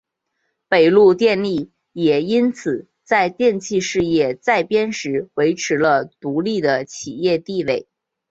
[0.67, 7.87] 北陆电力也因此在电气事业再编时维持了独立的企业地位。